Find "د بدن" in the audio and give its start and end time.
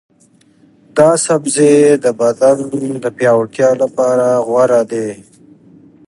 2.03-2.57